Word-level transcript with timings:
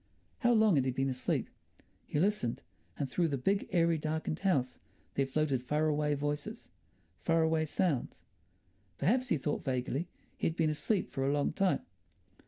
How 0.39 0.51
long 0.51 0.77
had 0.77 0.85
he 0.85 0.89
been 0.91 1.11
asleep? 1.11 1.47
He 2.07 2.19
listened, 2.19 2.63
and 2.97 3.07
through 3.07 3.27
the 3.27 3.37
big, 3.37 3.67
airy, 3.71 3.99
darkened 3.99 4.39
house 4.39 4.79
there 5.13 5.27
floated 5.27 5.61
far 5.61 5.85
away 5.89 6.15
voices, 6.15 6.71
far 7.19 7.43
away 7.43 7.65
sounds. 7.65 8.23
Perhaps, 8.97 9.29
he 9.29 9.37
thought 9.37 9.63
vaguely, 9.63 10.07
he 10.35 10.47
had 10.47 10.55
been 10.55 10.71
asleep 10.71 11.11
for 11.11 11.23
a 11.23 11.31
long 11.31 11.53
time. 11.53 11.81